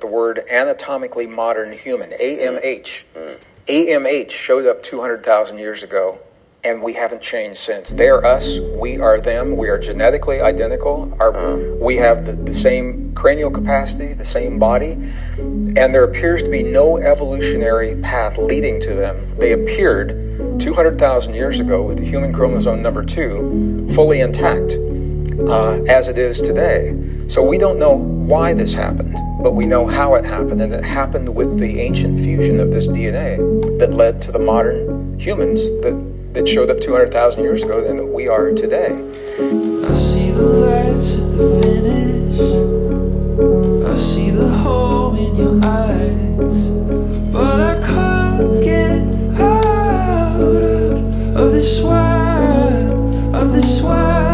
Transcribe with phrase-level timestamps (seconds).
[0.00, 3.04] the word anatomically modern human, AMH.
[3.66, 6.18] AMH showed up 200,000 years ago,
[6.64, 7.90] and we haven't changed since.
[7.90, 11.16] They are us, we are them, we are genetically identical.
[11.20, 11.32] Our,
[11.82, 14.92] We have the, the same cranial capacity, the same body,
[15.38, 19.38] and there appears to be no evolutionary path leading to them.
[19.38, 24.74] They appeared 200,000 years ago with the human chromosome number two fully intact
[25.48, 26.96] uh, as it is today.
[27.28, 30.84] So we don't know why this happened, but we know how it happened, and it
[30.84, 33.38] happened with the ancient fusion of this DNA
[33.78, 35.94] that led to the modern humans that,
[36.34, 38.92] that showed up 200,000 years ago and that we are today.
[39.38, 42.40] I see the lights at the finish.
[43.88, 46.70] I see the home in your eyes.
[47.32, 54.29] But I can't get out of, this wild, of this wild.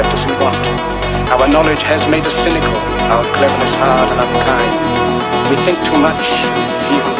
[0.00, 0.56] Left us in want.
[1.28, 2.72] Our knowledge has made us cynical,
[3.12, 4.72] our cleverness hard and unkind.
[5.50, 6.24] We think too much,
[6.88, 7.19] feel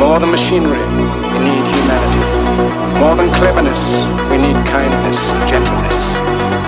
[0.00, 2.24] More than machinery, we need humanity.
[2.96, 3.84] More than cleverness,
[4.32, 6.00] we need kindness and gentleness.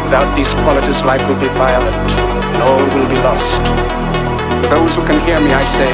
[0.04, 1.96] Without these qualities, life will be violent,
[2.52, 3.56] and all will be lost.
[4.68, 5.88] Those who can hear me, I say,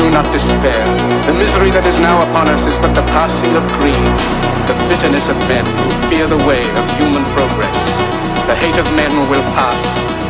[0.00, 0.80] do not despair.
[1.28, 4.16] The misery that is now upon us is but the passing of greed,
[4.64, 7.80] the bitterness of men who fear the way of human progress.
[8.48, 9.76] The hate of men will pass,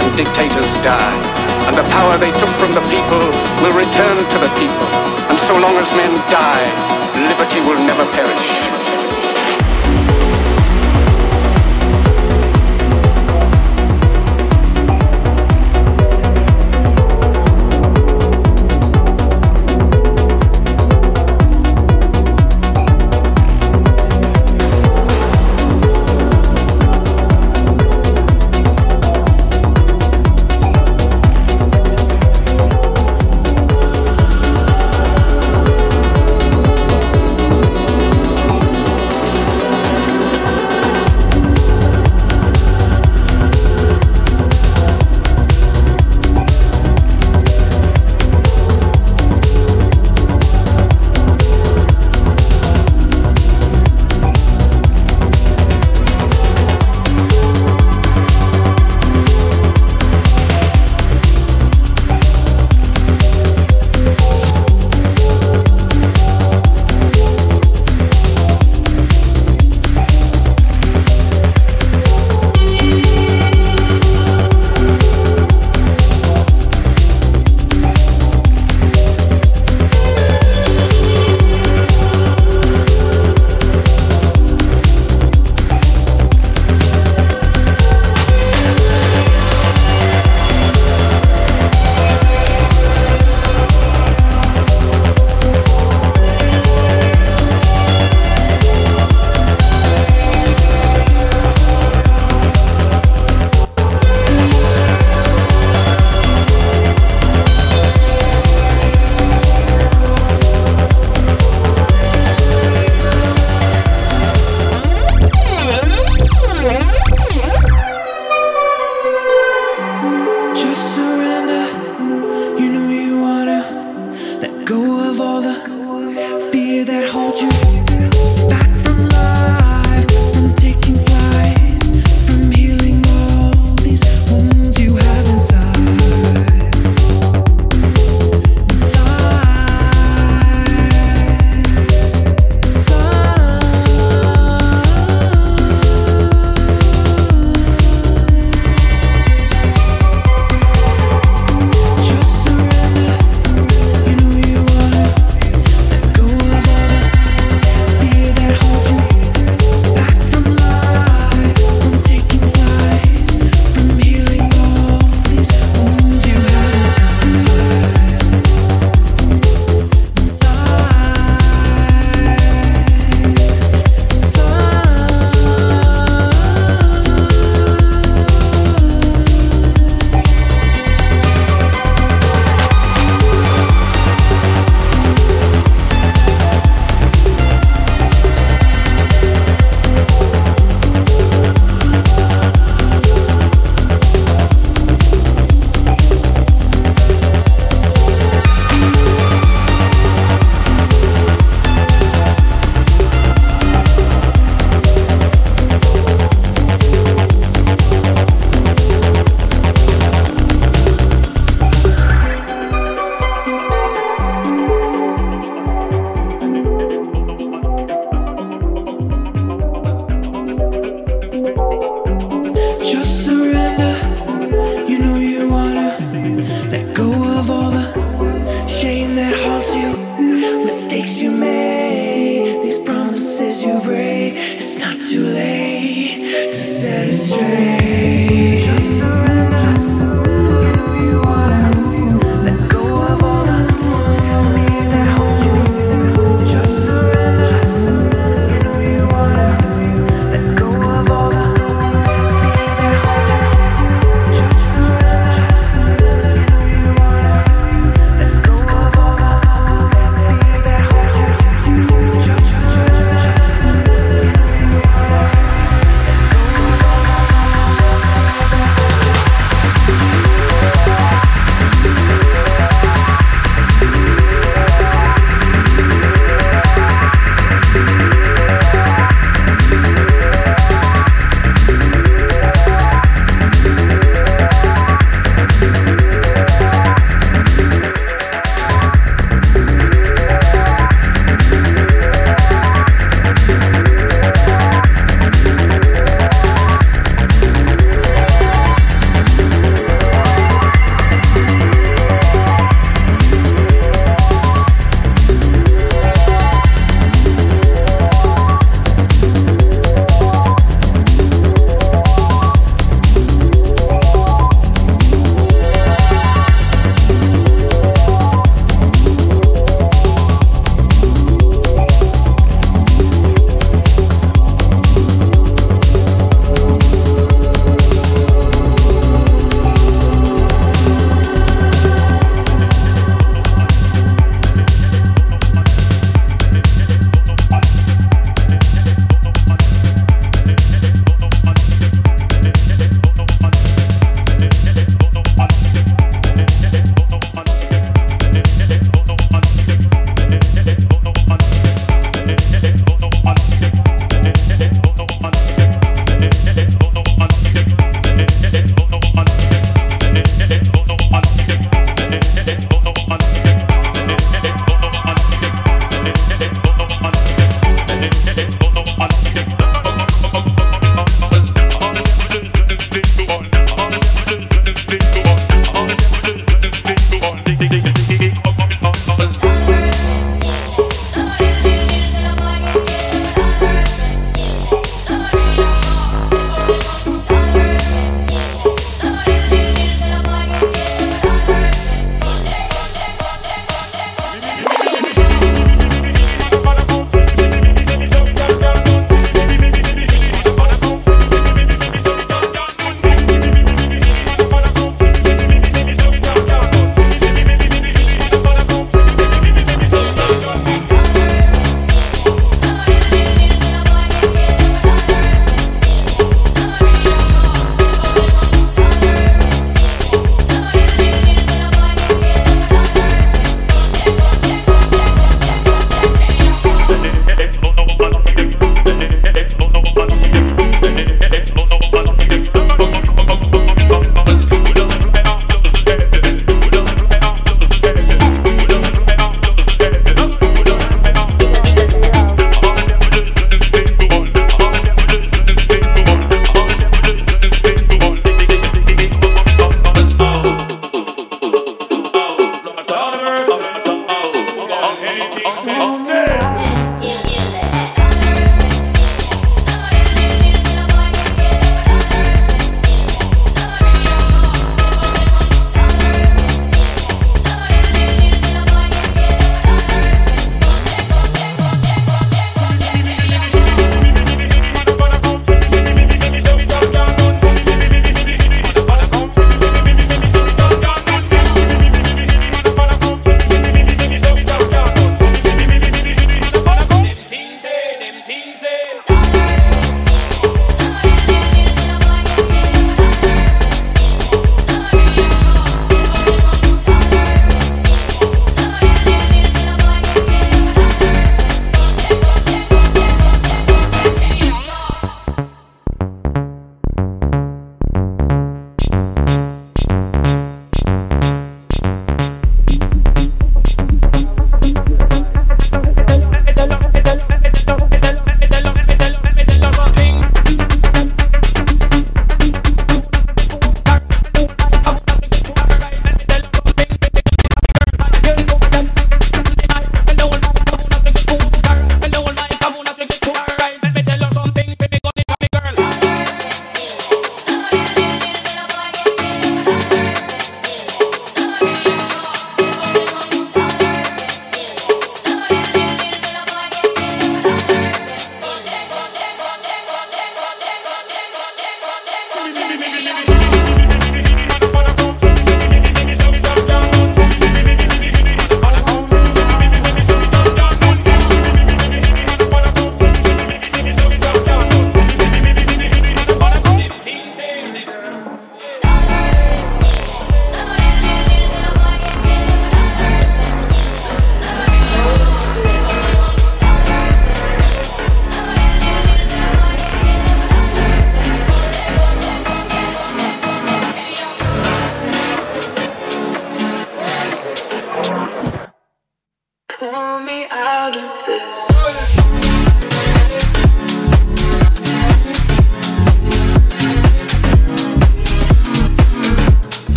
[0.00, 3.22] and dictators die, and the power they took from the people
[3.62, 4.88] will return to the people.
[5.30, 6.66] And so long as men die,
[7.14, 8.79] liberty will never perish.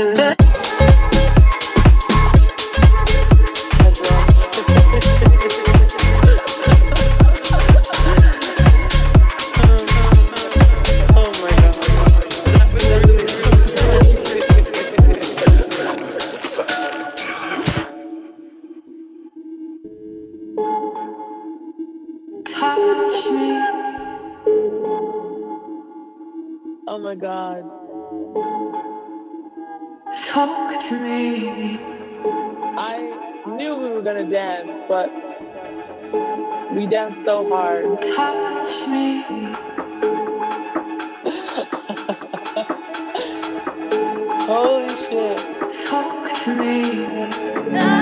[0.00, 0.59] to the
[34.00, 35.12] were gonna dance, but
[36.72, 38.00] we danced so hard.
[38.00, 39.20] Touch me.
[44.46, 45.38] Holy shit.
[45.86, 47.99] Talk to me.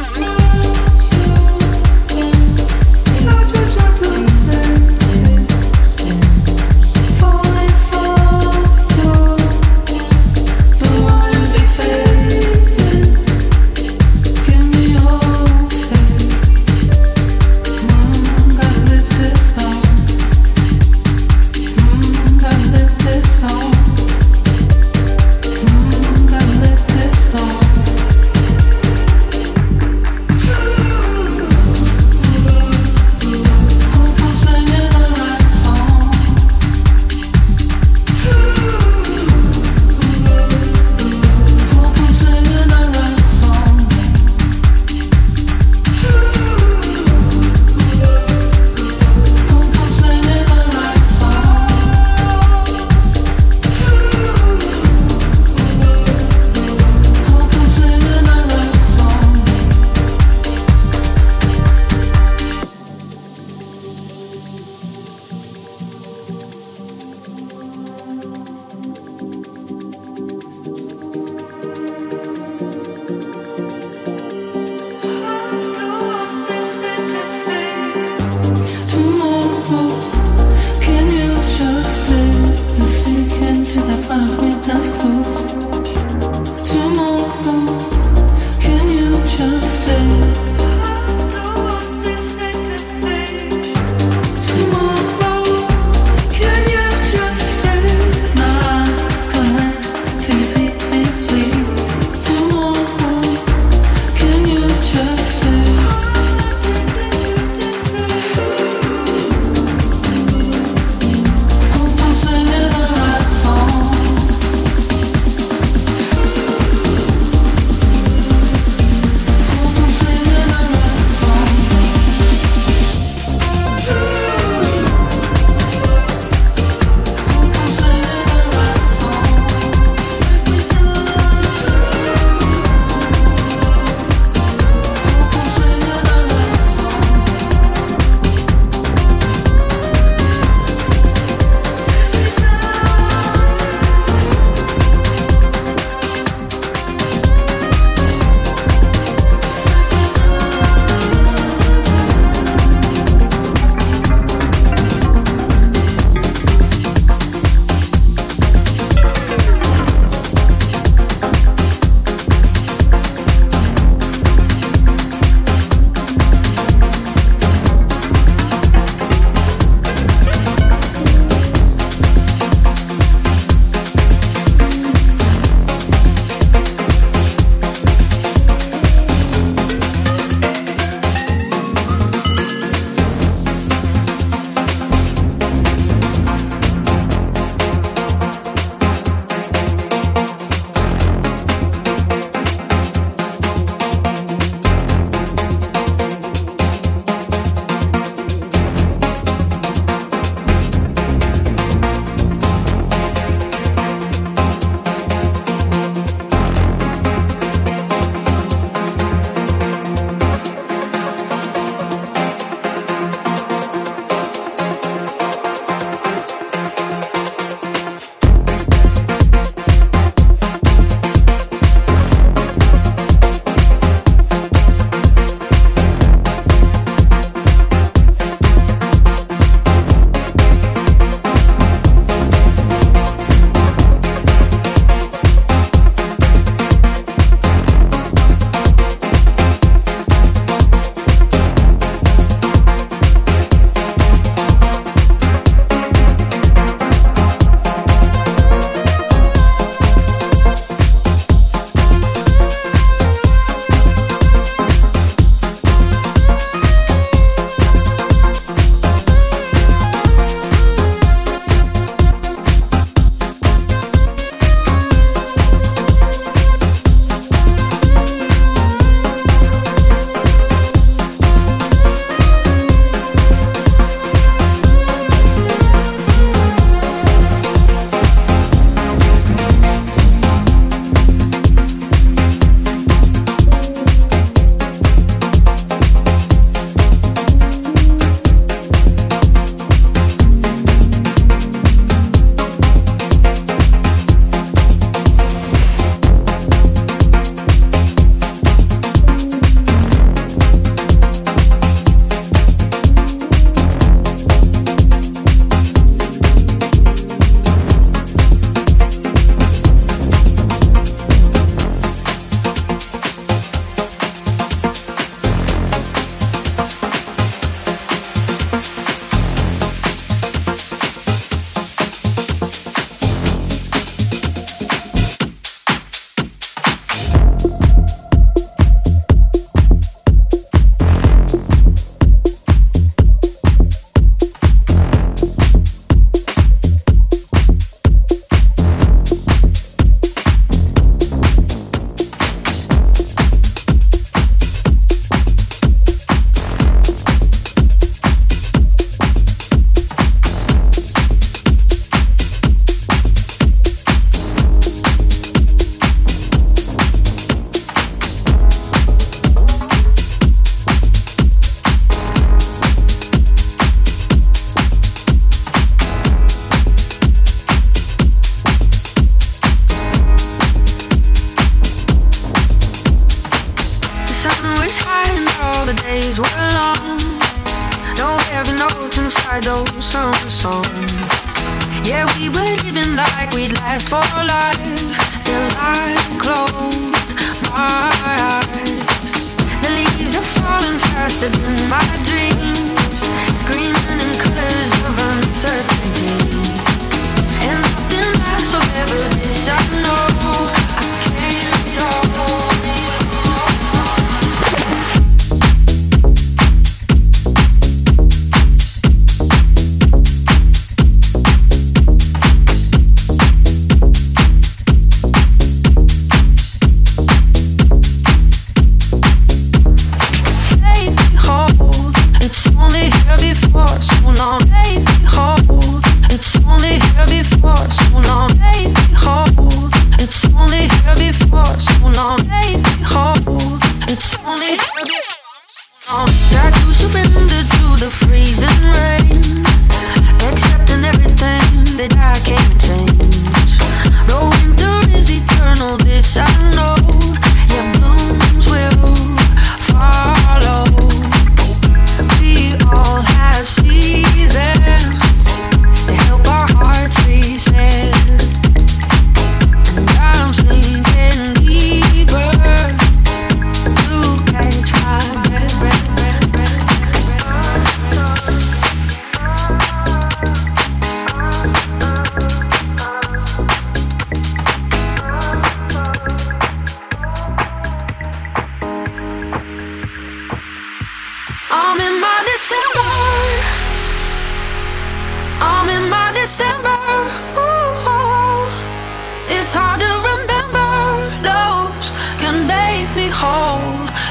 [0.00, 0.39] Let's go.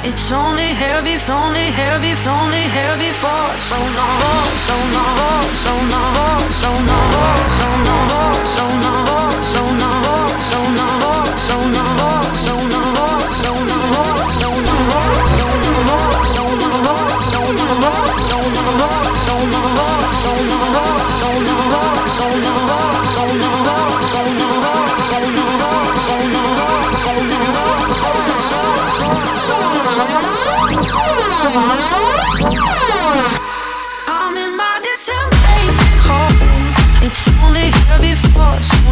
[0.02, 4.20] It's only heavy, only heavy, only heavy for so long,
[4.68, 11.60] so long, so long, so long, so long, so long, so long, so long, so
[11.76, 11.89] long.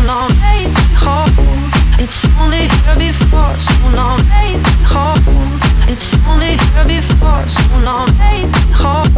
[0.08, 1.28] baby, hold.
[2.00, 5.20] It's only here before, so long, baby, hold.
[5.92, 9.12] It's only here before, so long, baby, hold.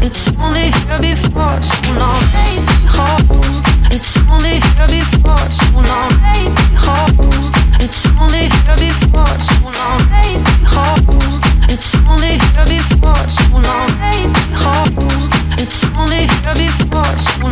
[0.00, 3.28] It's only here before, so long, baby, hold.
[3.92, 7.12] It's only here before, so long, baby, hold.
[7.82, 11.04] It's only here before, so long, baby, hold.
[11.68, 12.64] It's only here
[16.56, 17.51] before, so long.